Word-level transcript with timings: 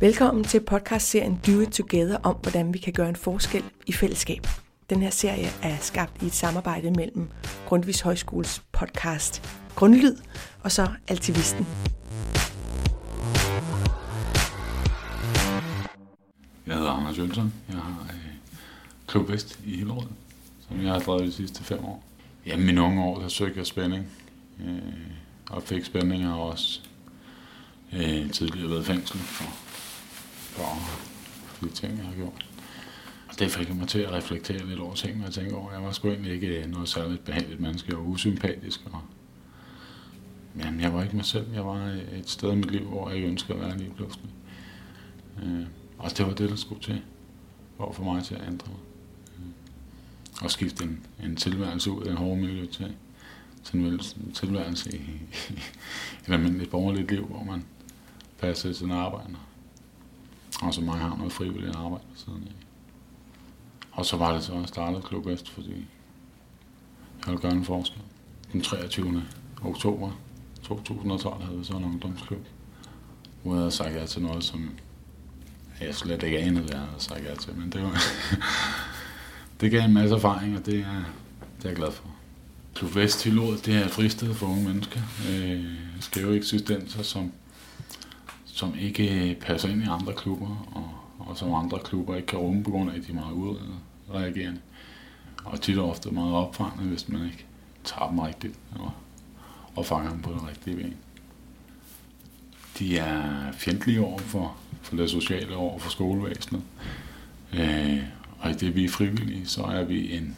Velkommen 0.00 0.44
til 0.44 0.60
podcastserien 0.60 1.40
Do 1.46 1.60
It 1.60 1.68
Together 1.68 2.18
om, 2.22 2.36
hvordan 2.42 2.74
vi 2.74 2.78
kan 2.78 2.92
gøre 2.92 3.08
en 3.08 3.16
forskel 3.16 3.64
i 3.86 3.92
fællesskab. 3.92 4.46
Den 4.90 5.02
her 5.02 5.10
serie 5.10 5.48
er 5.62 5.76
skabt 5.80 6.22
i 6.22 6.26
et 6.26 6.32
samarbejde 6.32 6.90
mellem 6.90 7.28
Grundtvigs 7.66 8.00
Højskoles 8.00 8.62
podcast 8.72 9.42
Grundlyd 9.74 10.16
og 10.62 10.72
så 10.72 10.88
Altivisten. 11.08 11.66
Jeg 16.66 16.76
hedder 16.76 16.90
Anders 16.90 17.18
Jølsson. 17.18 17.52
Jeg 17.68 17.76
har 17.76 18.06
øh, 18.10 18.34
Klub 19.06 19.30
Vest 19.30 19.60
i 19.64 19.76
Hillerød, 19.76 20.08
som 20.68 20.82
jeg 20.82 20.92
har 20.92 21.00
drevet 21.00 21.22
de 21.22 21.32
sidste 21.32 21.64
fem 21.64 21.84
år. 21.84 22.04
Ja, 22.46 22.56
mine 22.56 22.82
unge 22.82 23.04
år, 23.04 23.20
der 23.20 23.28
søgte 23.28 23.58
jeg 23.58 23.66
spænding. 23.66 24.06
Øh, 24.60 24.78
og 25.50 25.62
fik 25.62 25.84
spænding 25.84 26.28
og 26.28 26.48
også 26.48 26.80
øh, 27.92 28.30
tidligere 28.30 28.70
været 28.70 28.82
i 28.82 28.84
fængsel 28.84 29.18
for, 29.18 29.67
for 30.58 31.66
de 31.66 31.72
ting, 31.72 31.98
jeg 31.98 32.06
har 32.06 32.14
gjort. 32.14 32.48
Og 33.28 33.38
det 33.38 33.50
fik 33.50 33.74
mig 33.74 33.88
til 33.88 33.98
at 33.98 34.12
reflektere 34.12 34.66
lidt 34.66 34.80
over 34.80 34.94
ting, 34.94 35.18
og 35.18 35.24
jeg 35.24 35.32
tænkte 35.32 35.54
over, 35.54 35.68
at 35.68 35.74
jeg 35.74 35.84
var 35.84 35.92
sgu 35.92 36.08
egentlig 36.08 36.32
ikke 36.32 36.46
øh, 36.46 36.70
noget 36.70 36.88
særligt 36.88 37.24
behageligt 37.24 37.60
menneske, 37.60 37.96
og 37.96 38.08
usympatisk. 38.08 38.80
Og, 38.86 39.00
jamen, 40.58 40.80
jeg 40.80 40.94
var 40.94 41.02
ikke 41.02 41.16
mig 41.16 41.24
selv. 41.24 41.52
Jeg 41.52 41.66
var 41.66 41.86
øh, 41.86 42.18
et 42.18 42.30
sted 42.30 42.52
i 42.52 42.56
mit 42.56 42.70
liv, 42.70 42.84
hvor 42.84 43.08
jeg 43.08 43.16
ikke 43.16 43.28
ønskede 43.28 43.58
at 43.58 43.64
være 43.64 43.78
lige 43.78 43.90
pludselig. 43.96 44.30
Øh, 45.42 45.66
og 45.98 46.18
det 46.18 46.26
var 46.26 46.34
det, 46.34 46.50
der 46.50 46.56
skulle 46.56 46.82
til, 46.82 47.02
for 47.76 47.92
for 47.92 48.04
mig 48.04 48.24
til 48.24 48.34
at 48.34 48.46
ændre 48.46 48.68
mig. 48.68 48.80
Øh, 49.38 49.52
og 50.42 50.50
skifte 50.50 50.84
en, 50.84 51.06
en 51.24 51.36
tilværelse 51.36 51.90
ud 51.90 52.04
af 52.04 52.10
en 52.10 52.16
hård 52.16 52.38
miljø 52.38 52.66
til, 52.66 52.94
til 53.64 53.80
en, 53.80 54.00
tilværelse 54.34 54.96
i, 54.96 55.00
i 55.50 55.52
et 56.28 56.32
almindeligt 56.32 56.70
borgerligt 56.70 57.10
liv, 57.10 57.26
hvor 57.26 57.44
man 57.44 57.64
passer 58.38 58.72
sin 58.72 58.90
arbejde. 58.90 59.36
Og 60.62 60.74
så 60.74 60.80
mange 60.80 61.02
har 61.02 61.16
noget 61.16 61.32
frivilligt 61.32 61.76
arbejde 61.76 62.04
siden 62.14 62.48
af. 62.48 62.54
Og 63.92 64.06
så 64.06 64.16
var 64.16 64.32
det 64.32 64.42
så, 64.42 64.52
at 64.52 64.60
jeg 64.60 64.68
startede 64.68 65.02
Klub 65.02 65.26
Vest, 65.26 65.48
fordi 65.48 65.70
jeg 65.70 67.26
ville 67.26 67.40
gøre 67.40 67.52
en 67.52 67.64
forskel. 67.64 68.02
Den 68.52 68.60
23. 68.60 69.22
oktober 69.62 70.10
2012 70.62 71.42
havde 71.42 71.58
vi 71.58 71.64
så 71.64 71.72
en 71.72 71.84
ungdomsklub, 71.84 72.46
hvor 73.42 73.52
jeg 73.52 73.58
havde 73.58 73.70
sagt 73.70 73.94
ja 73.94 74.06
til 74.06 74.22
noget, 74.22 74.44
som 74.44 74.70
jeg 75.80 75.94
slet 75.94 76.22
ikke 76.22 76.38
anede, 76.38 76.64
hvad 76.64 76.74
jeg 76.74 76.80
havde 76.80 77.00
sagt 77.00 77.24
ja 77.24 77.34
til. 77.34 77.54
Men 77.56 77.72
det, 77.72 77.82
var 77.82 78.02
det 79.60 79.70
gav 79.70 79.84
en 79.84 79.94
masse 79.94 80.14
erfaring, 80.14 80.56
og 80.56 80.66
det 80.66 80.80
er, 80.80 81.04
det 81.56 81.64
er 81.64 81.68
jeg 81.68 81.76
glad 81.76 81.92
for. 81.92 82.04
Klub 82.74 82.94
Vest 82.94 83.24
Hillerød, 83.24 83.58
det 83.58 83.74
er 83.74 83.84
et 83.84 83.90
fristed 83.90 84.34
for 84.34 84.46
unge 84.46 84.64
mennesker. 84.64 85.00
Øh, 85.30 85.64
skæve 86.00 86.36
eksistenser, 86.36 87.02
som, 87.02 87.32
som 88.58 88.74
ikke 88.80 89.36
passer 89.40 89.68
ind 89.68 89.82
i 89.82 89.86
andre 89.86 90.12
klubber, 90.12 90.68
og, 90.74 90.90
og 91.18 91.36
som 91.36 91.54
andre 91.54 91.78
klubber 91.84 92.16
ikke 92.16 92.26
kan 92.26 92.38
rumme 92.38 92.64
på 92.64 92.70
grund 92.70 92.90
af, 92.90 92.96
at 92.96 93.06
de 93.06 93.10
er 93.10 93.14
meget 93.14 93.32
udreagerende. 93.32 94.60
Og 95.44 95.60
tit 95.60 95.78
og 95.78 95.90
ofte 95.90 96.10
meget 96.10 96.34
opfangende, 96.34 96.84
hvis 96.84 97.08
man 97.08 97.24
ikke 97.24 97.46
tager 97.84 98.08
dem 98.08 98.18
rigtigt, 98.18 98.54
og, 98.78 98.92
og 99.76 99.86
fanger 99.86 100.10
dem 100.10 100.22
på 100.22 100.30
den 100.30 100.48
rigtige 100.48 100.76
ben. 100.76 100.94
De 102.78 102.98
er 102.98 103.52
fjendtlige 103.52 104.00
over 104.00 104.18
for, 104.18 104.56
for 104.82 104.96
det 104.96 105.10
sociale, 105.10 105.56
over 105.56 105.78
for 105.78 105.90
skolevæsenet. 105.90 106.62
Øh, 107.52 108.02
og 108.38 108.50
i 108.50 108.54
det 108.54 108.74
vi 108.74 108.84
er 108.84 108.88
frivillige, 108.88 109.46
så 109.46 109.62
er 109.62 109.84
vi 109.84 110.16
en, 110.16 110.36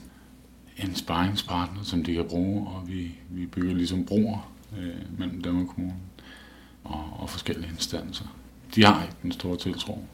en 0.78 0.94
sparringspartner, 0.94 1.82
som 1.82 2.04
de 2.04 2.14
kan 2.14 2.26
bruge, 2.28 2.68
og 2.68 2.88
vi, 2.88 3.10
vi 3.28 3.46
bygger 3.46 3.74
ligesom 3.74 4.04
broer 4.04 4.52
øh, 4.78 5.18
mellem 5.18 5.42
dem 5.42 5.56
og 5.56 5.68
kommunen 5.68 5.96
og, 6.90 7.20
og 7.20 7.30
forskellige 7.30 7.70
instanser. 7.70 8.24
De 8.74 8.84
har 8.84 9.02
ikke 9.02 9.16
den 9.22 9.32
store 9.32 9.56
tiltro. 9.56 10.04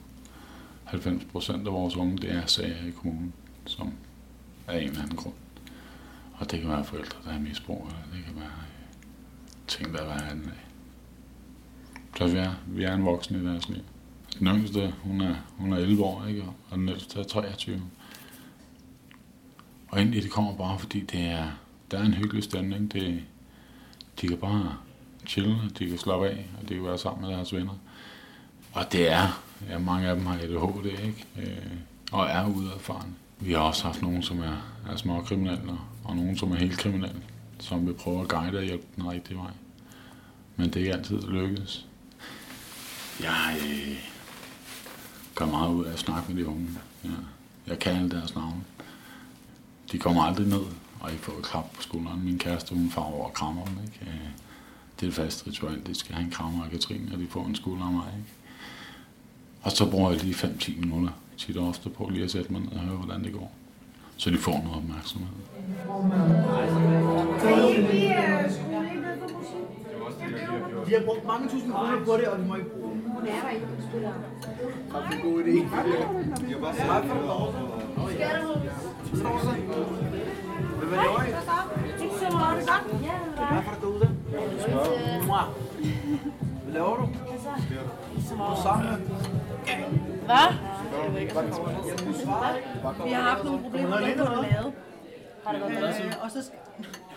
90 0.85 1.25
procent 1.25 1.67
af 1.67 1.73
vores 1.73 1.97
unge, 1.97 2.19
det 2.19 2.33
er 2.33 2.47
sager 2.47 2.87
i 2.87 2.91
kommunen, 2.91 3.33
som 3.67 3.93
er 4.67 4.79
en 4.79 4.89
eller 4.89 5.03
anden 5.03 5.17
grund. 5.17 5.35
Og 6.35 6.51
det 6.51 6.61
kan 6.61 6.71
være 6.71 6.85
forældre, 6.85 7.19
der 7.25 7.31
er 7.31 7.41
misbrug, 7.41 7.87
eller 7.87 8.17
det 8.17 8.25
kan 8.25 8.37
være 8.37 8.45
øh, 8.45 8.97
ting, 9.67 9.95
der 9.95 10.01
er 10.01 10.07
værre 10.07 10.31
af. 10.31 10.37
Så 12.17 12.27
vi 12.27 12.39
er, 12.39 12.55
vi 12.67 12.85
er 12.85 12.95
en 12.95 13.05
voksen 13.05 13.43
i 13.43 13.47
deres 13.47 13.69
liv. 13.69 13.83
Den 14.39 14.47
yngste, 14.47 14.95
hun 15.03 15.21
er, 15.21 15.35
hun 15.57 15.73
er 15.73 15.77
11 15.77 16.05
år, 16.05 16.27
ikke? 16.27 16.45
og 16.71 16.79
den 16.79 16.89
ældste 16.89 17.21
er 17.21 17.25
23. 17.25 17.83
Og 19.89 19.99
egentlig 19.99 20.23
det 20.23 20.31
kommer 20.31 20.57
bare, 20.57 20.79
fordi 20.79 21.01
det 21.01 21.21
er, 21.21 21.47
der 21.91 21.99
er 21.99 22.03
en 22.03 22.15
hyggelig 22.15 22.43
stemning. 22.43 22.93
Det, 22.93 23.23
de 24.21 24.29
kan 24.29 24.39
bare 24.39 24.77
chille, 25.27 25.57
de 25.79 25.89
kan 25.89 25.99
slappe 25.99 26.29
af, 26.29 26.47
og 26.63 26.69
de 26.69 26.75
kan 26.75 26.85
være 26.85 26.99
sammen 26.99 27.27
med 27.27 27.37
deres 27.37 27.55
venner. 27.55 27.79
Og 28.73 28.93
det 28.93 29.13
er, 29.13 29.43
ja, 29.69 29.79
mange 29.79 30.09
af 30.09 30.17
dem 30.17 30.27
har 30.27 30.35
ADHD, 30.35 30.87
ikke? 30.87 31.25
Øh, 31.39 31.77
og 32.13 32.27
er 32.27 32.47
udadfarende. 32.49 33.13
Vi 33.39 33.53
har 33.53 33.61
også 33.61 33.85
haft 33.85 34.03
nogen, 34.03 34.23
som 34.23 34.39
er, 34.39 34.57
er 34.93 34.97
små 34.97 35.23
kriminelle, 35.23 35.73
og 36.05 36.17
nogen, 36.17 36.37
som 36.37 36.53
er 36.53 36.57
helt 36.57 36.79
kriminelle, 36.79 37.23
som 37.59 37.87
vil 37.87 37.95
prøve 37.95 38.21
at 38.21 38.29
guide 38.29 38.59
og 38.59 38.65
hjælpe 38.65 38.87
den 38.97 39.11
rigtige 39.11 39.37
vej. 39.39 39.51
Men 40.57 40.67
det 40.67 40.77
er 40.77 40.81
ikke 40.81 40.95
altid, 40.95 41.17
det 41.17 41.29
lykkes. 41.29 41.87
Jeg 43.21 43.57
øh, 43.67 43.97
gør 45.35 45.47
meget 45.47 45.75
ud 45.75 45.85
af 45.85 45.93
at 45.93 45.99
snakke 45.99 46.33
med 46.33 46.43
de 46.43 46.49
unge. 46.49 46.69
Ja. 47.05 47.11
Jeg 47.67 47.79
kan 47.79 47.97
alle 47.97 48.11
deres 48.11 48.35
navne. 48.35 48.65
De 49.93 49.99
kommer 49.99 50.23
aldrig 50.23 50.47
ned 50.47 50.63
og 51.01 51.13
ikke 51.13 51.25
får 51.25 51.39
et 51.39 51.45
klap 51.45 51.73
på 51.73 51.83
skulderen. 51.83 52.25
Min 52.25 52.39
kæreste, 52.39 52.75
hun 52.75 52.91
far 52.91 53.03
over 53.03 53.27
og 53.27 53.33
krammer 53.33 53.65
dem. 53.65 53.75
Ikke? 53.85 54.13
Øh, 54.13 54.29
det 55.01 55.07
er 55.07 55.11
et 55.11 55.15
fast 55.15 55.47
ritual. 55.47 55.87
De 55.87 55.95
skal 55.95 56.15
have 56.15 56.25
en 56.25 56.31
krammer 56.31 56.65
af 56.65 56.71
Katrine, 56.71 57.11
og 57.13 57.19
de 57.19 57.27
får 57.31 57.47
en 57.47 57.55
skulder 57.55 57.85
af 57.85 57.93
mig. 57.93 58.05
Ikke? 58.19 58.29
Og 59.63 59.73
så 59.73 59.91
bruger 59.91 60.11
jeg 60.11 60.23
lige 60.23 60.35
5-10 60.35 60.81
minutter 60.81 61.11
tit 61.37 61.57
og 61.57 61.69
ofte 61.69 61.89
på 61.91 62.09
lige 62.11 62.25
at 62.25 62.31
sætte 62.31 62.53
mig 62.53 62.61
ned 62.61 62.73
og 62.73 62.79
høre, 62.79 62.97
hvordan 62.97 63.25
det 63.25 63.33
går. 63.33 63.53
Så 64.17 64.31
de 64.31 64.39
får 64.39 64.63
noget 64.65 64.77
opmærksomhed. 64.77 65.29
Vi 70.87 70.93
har 70.93 71.03
brugt 71.05 71.27
mange 71.27 71.49
tusind 71.49 71.73
kroner 71.73 72.05
på 72.05 72.13
det, 72.17 72.29
og 72.29 72.43
vi 72.43 72.49
må 72.49 72.55
ikke 72.55 72.71
bruge. 72.71 72.91
Hun 73.07 73.27
er 73.27 73.41
der 73.43 73.51
ikke, 73.51 73.67
spiller. 73.89 74.13
Det 74.89 74.95
er 74.95 75.11
en 75.11 75.21
god 75.23 75.45
idé. 75.45 75.57
Jeg 76.51 76.61
var 76.61 76.73
Hvad? 90.27 90.49
Vi 93.07 93.13
har 93.13 93.23
haft 93.23 93.45
nogle 93.45 93.63
problemer 93.63 94.01
med, 94.01 94.15
hvad 94.15 94.27
du 94.27 94.33
lavede. 94.43 94.73
Har 95.45 95.53
det 95.53 95.61
været 95.61 95.81
godt? 95.81 96.05
Øh, 96.07 96.13
og 96.23 96.31
så. 96.31 96.51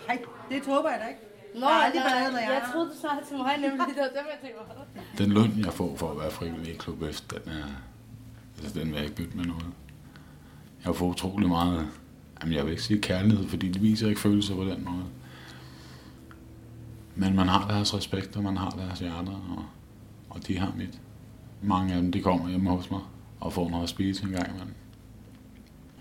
Hej, 0.06 0.18
det 0.50 0.66
håber 0.66 0.90
jeg 0.90 1.00
da 1.02 1.06
ikke. 1.06 1.20
Nå, 1.54 1.66
Jeg 1.68 1.82
aldrig 1.84 2.02
nej, 2.02 2.10
ballade, 2.12 2.42
jeg 2.42 2.50
jeg 2.50 2.62
er. 2.68 2.72
troede, 2.72 2.88
du 2.88 2.94
sagde 3.00 3.16
til 3.28 3.36
mig, 3.36 3.52
nemlig 3.56 3.86
det 3.88 3.96
var 3.96 4.20
dem, 4.20 4.26
jeg 4.32 4.38
tænkte. 4.42 5.24
Den 5.24 5.32
løn, 5.32 5.64
jeg 5.64 5.72
får 5.72 5.96
for 5.96 6.10
at 6.10 6.18
være 6.18 6.30
frivillig 6.30 6.74
i 6.74 6.76
Klub 6.76 7.00
Vest, 7.00 7.30
den 7.30 7.52
er, 7.52 7.64
altså 8.62 8.78
den 8.78 8.88
vil 8.88 8.94
jeg 8.94 9.04
ikke 9.04 9.16
bytte 9.16 9.36
med 9.36 9.44
noget. 9.44 9.66
Jeg 10.84 10.96
får 10.96 11.06
utrolig 11.06 11.48
meget, 11.48 11.88
jamen 12.42 12.54
jeg 12.54 12.64
vil 12.64 12.70
ikke 12.70 12.82
sige 12.82 13.00
kærlighed, 13.00 13.48
fordi 13.48 13.68
de 13.68 13.78
viser 13.80 14.08
ikke 14.08 14.20
følelser 14.20 14.54
på 14.54 14.64
den 14.64 14.84
måde. 14.84 15.04
Men 17.14 17.36
man 17.36 17.48
har 17.48 17.68
deres 17.68 17.94
respekt, 17.94 18.36
og 18.36 18.42
man 18.42 18.56
har 18.56 18.70
deres 18.70 18.98
hjerter, 18.98 19.32
og, 19.56 19.64
og 20.30 20.46
de 20.46 20.58
har 20.58 20.72
mit. 20.76 21.00
Mange 21.62 21.94
af 21.94 22.02
dem, 22.02 22.12
de 22.12 22.22
kommer 22.22 22.48
hjemme 22.48 22.70
hos 22.70 22.90
mig 22.90 23.00
og 23.40 23.52
får 23.52 23.70
noget 23.70 23.82
at 23.82 23.88
spise 23.88 24.24
en 24.24 24.30
gang 24.30 24.48
imellem. 24.48 24.74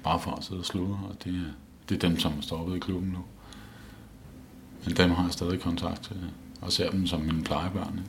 Bare 0.04 0.20
for 0.20 0.32
at 0.32 0.44
sidde 0.44 0.62
og 0.62 0.66
sludre, 0.66 1.00
og 1.10 1.24
det 1.24 1.36
er, 1.36 1.52
det 1.90 2.04
er 2.04 2.10
dem, 2.10 2.20
som 2.20 2.38
er 2.38 2.42
stoppet 2.42 2.76
i 2.76 2.80
klubben 2.80 3.10
nu. 3.10 3.20
Men 4.86 4.98
dem 4.98 5.12
har 5.12 5.24
jeg 5.24 5.34
stadig 5.34 5.62
kontakt 5.62 6.04
til, 6.04 6.32
og 6.62 6.72
ser 6.72 6.92
dem 6.92 7.08
som 7.08 7.22
mine 7.22 7.44
plejebørn. 7.44 8.08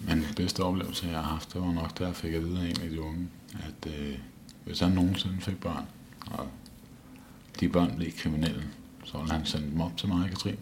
Men 0.00 0.18
den 0.18 0.34
bedste 0.36 0.62
oplevelse, 0.64 1.06
jeg 1.06 1.16
har 1.16 1.22
haft, 1.22 1.52
det 1.52 1.60
var 1.60 1.72
nok, 1.72 1.98
da 1.98 2.04
jeg 2.04 2.16
fik 2.16 2.34
at 2.34 2.44
vide 2.44 2.60
af 2.60 2.64
en 2.64 2.80
af 2.80 2.90
de 2.90 3.00
unge, 3.00 3.28
at 3.54 3.92
øh, 3.92 4.18
hvis 4.64 4.80
han 4.80 4.92
nogensinde 4.92 5.40
fik 5.40 5.60
børn, 5.60 5.86
og 6.26 6.48
de 7.60 7.68
børn 7.68 7.96
blev 7.96 8.12
kriminelle, 8.18 8.64
så 9.04 9.18
ville 9.18 9.32
han 9.32 9.46
sende 9.46 9.70
dem 9.70 9.80
op 9.80 9.96
til 9.96 10.08
mig, 10.08 10.28
Katrine, 10.28 10.58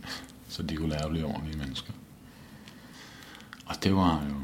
så 0.48 0.62
de 0.62 0.76
kunne 0.76 0.88
lære 0.88 1.04
at 1.04 1.10
blive 1.10 1.26
ordentlige 1.26 1.58
mennesker. 1.58 1.92
Og 3.66 3.84
det 3.84 3.94
var 3.96 4.24
jo, 4.30 4.34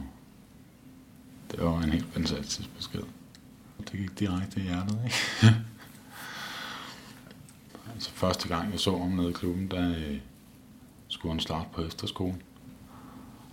det 1.56 1.64
var 1.64 1.80
en 1.80 1.92
helt 1.92 2.12
fantastisk 2.12 2.76
besked. 2.76 3.02
Det 3.78 3.92
gik 3.92 4.18
direkte 4.18 4.60
i 4.60 4.62
hjertet, 4.62 4.98
ikke? 5.04 5.16
altså 7.94 8.10
første 8.10 8.48
gang, 8.48 8.72
jeg 8.72 8.80
så 8.80 8.98
ham 8.98 9.10
nede 9.10 9.30
i 9.30 9.32
klubben, 9.32 9.70
der 9.70 9.90
øh, 9.90 10.18
skulle 11.08 11.32
han 11.32 11.40
starte 11.40 11.68
på 11.72 11.82
efterskole. 11.82 12.34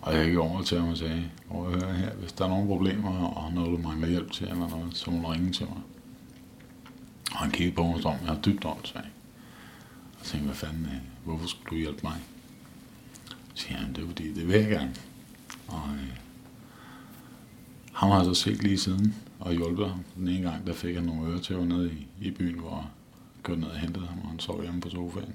Og 0.02 0.16
jeg 0.16 0.26
gik 0.26 0.38
over 0.38 0.62
til 0.62 0.80
ham 0.80 0.90
og 0.90 0.98
sagde, 0.98 1.32
hvor 1.48 1.70
jeg 1.70 1.80
hører 1.80 1.94
her, 1.94 2.14
hvis 2.14 2.32
der 2.32 2.46
er 2.46 2.50
nogle 2.50 2.68
problemer, 2.68 3.28
og 3.28 3.54
noget 3.54 3.78
du 3.78 3.88
mangler 3.88 4.08
hjælp 4.08 4.32
til, 4.32 4.48
eller 4.48 4.70
noget, 4.70 4.98
så 4.98 5.12
må 5.12 5.22
du 5.22 5.28
ringe 5.28 5.52
til 5.52 5.66
mig. 5.66 5.82
Og 7.32 7.38
han 7.38 7.52
kiggede 7.52 7.76
på 7.76 7.84
mig 7.84 8.02
som, 8.02 8.12
jeg 8.12 8.28
har 8.28 8.42
dybt 8.42 8.66
jeg. 8.66 9.06
Og 10.20 10.26
tænkte, 10.26 10.46
hvad 10.46 10.56
fanden, 10.56 10.86
øh, 10.86 11.02
hvorfor 11.24 11.48
skulle 11.48 11.70
du 11.70 11.76
hjælpe 11.76 12.00
mig? 12.04 12.16
Så 13.54 13.64
siger 13.64 13.78
han, 13.78 13.94
det 13.94 14.04
er 14.04 14.08
fordi, 14.08 14.34
det 14.34 14.48
vil 14.48 14.56
jeg 14.56 14.70
gerne. 14.70 14.96
Og 15.68 15.90
øh, 15.94 16.23
ham 17.94 18.10
har 18.10 18.18
jeg 18.18 18.26
så 18.26 18.34
set 18.34 18.64
lige 18.64 18.78
siden 18.78 19.16
og 19.40 19.54
hjulpet 19.54 19.90
ham. 19.90 20.00
Den 20.16 20.28
ene 20.28 20.50
gang, 20.50 20.68
der 20.68 20.74
fik 20.74 20.96
han 20.96 21.04
nogle 21.04 21.32
øretæver 21.32 21.66
nede 21.66 21.92
i, 21.92 22.08
i 22.22 22.32
byen, 22.32 22.60
hvor 22.60 22.76
jeg 22.78 23.44
kørte 23.44 23.62
ned 23.62 23.70
og 23.70 23.78
hentede 23.78 24.06
ham, 24.08 24.20
og 24.24 24.30
han 24.30 24.40
sov 24.40 24.62
hjemme 24.62 24.82
på 24.82 24.90
sofaen. 24.90 25.34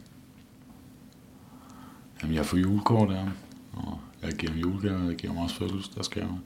Jamen, 2.23 2.37
jeg 2.37 2.47
får 2.47 2.57
julekort 2.57 3.11
af 3.11 3.19
ham, 3.19 3.33
og 3.73 4.01
jeg 4.23 4.33
giver 4.33 4.53
ham 4.53 4.61
julegaver, 4.61 5.01
og 5.01 5.07
jeg 5.07 5.17
giver 5.17 5.33
ham 5.33 5.43
også 5.43 5.57
fødselsdagsgaver. 5.57 6.39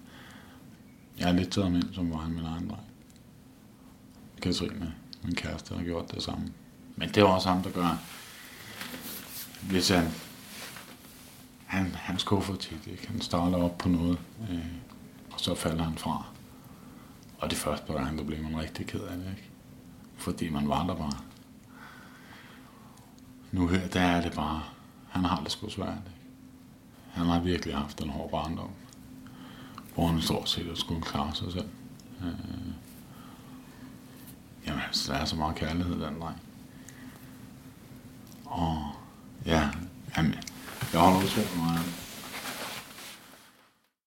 Jeg 1.18 1.26
har 1.26 1.34
lidt 1.34 1.50
taget 1.50 1.66
ham 1.66 1.76
ind, 1.76 1.94
som 1.94 2.10
var 2.10 2.16
han 2.16 2.32
min 2.32 2.44
egen 2.44 2.68
dreng. 2.68 2.82
Katrine, 4.42 4.94
min 5.24 5.34
kæreste, 5.34 5.74
har 5.74 5.84
gjort 5.84 6.14
det 6.14 6.22
samme. 6.22 6.48
Men 6.96 7.08
det 7.08 7.22
var 7.22 7.28
også 7.28 7.48
ham, 7.48 7.62
der 7.62 7.70
gør, 7.70 7.98
hvis 9.70 9.88
han, 9.88 10.04
han, 11.66 11.86
han 11.94 12.18
skuffer 12.18 12.54
tit, 12.54 12.86
ikke? 12.86 13.08
han 13.08 13.20
starter 13.20 13.56
op 13.56 13.78
på 13.78 13.88
noget, 13.88 14.18
øh, 14.50 14.58
og 15.32 15.40
så 15.40 15.54
falder 15.54 15.84
han 15.84 15.98
fra. 15.98 16.24
Og 17.38 17.50
det 17.50 17.58
første 17.58 17.86
par 17.86 17.94
gange, 17.94 18.18
der 18.18 18.24
blev 18.24 18.42
man 18.42 18.60
rigtig 18.60 18.86
ked 18.86 19.00
af 19.00 19.16
det, 19.16 19.26
ikke? 19.30 19.48
Fordi 20.16 20.48
man 20.48 20.68
var 20.68 20.86
der 20.86 20.94
bare. 20.94 21.18
Nu 23.52 23.68
her, 23.68 23.88
der 23.88 24.00
er 24.00 24.20
det 24.20 24.32
bare, 24.34 24.62
han 25.08 25.24
har 25.24 25.42
det 25.42 25.52
sgu 25.52 25.70
svært, 25.70 25.88
ikke? 25.88 26.22
Han 27.12 27.26
har 27.26 27.40
virkelig 27.40 27.76
haft 27.76 28.00
en 28.00 28.10
hård 28.10 28.30
barndom, 28.30 28.70
hvor 29.94 30.06
han 30.06 30.20
stort 30.22 30.48
set 30.48 30.70
at 30.70 30.78
skulle 30.78 31.02
klare 31.02 31.34
sig 31.34 31.52
selv. 31.52 31.68
Øh, 32.22 32.72
jamen, 34.66 34.80
altså, 34.86 35.12
der 35.12 35.18
er 35.18 35.24
så 35.24 35.36
meget 35.36 35.56
kærlighed, 35.56 36.00
den 36.00 36.20
dreng. 36.20 36.40
Og 38.44 38.92
ja, 39.46 39.70
jamen, 40.16 40.34
jeg 40.92 41.00
holder 41.00 41.18
utrolig 41.18 41.58
meget. 41.58 42.01